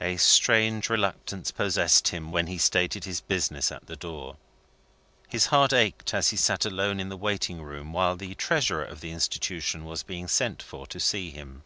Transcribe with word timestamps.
A 0.00 0.16
strange 0.16 0.88
reluctance 0.88 1.50
possessed 1.50 2.08
him, 2.08 2.32
when 2.32 2.46
he 2.46 2.56
stated 2.56 3.04
his 3.04 3.20
business 3.20 3.70
at 3.70 3.86
the 3.86 3.96
door. 3.96 4.38
His 5.28 5.48
heart 5.48 5.74
ached 5.74 6.14
as 6.14 6.30
he 6.30 6.38
sat 6.38 6.64
alone 6.64 6.98
in 6.98 7.10
the 7.10 7.18
waiting 7.18 7.60
room 7.62 7.92
while 7.92 8.16
the 8.16 8.34
Treasurer 8.34 8.84
of 8.86 9.02
the 9.02 9.12
institution 9.12 9.84
was 9.84 10.02
being 10.02 10.26
sent 10.26 10.62
for 10.62 10.86
to 10.86 10.98
see 10.98 11.28
him. 11.32 11.64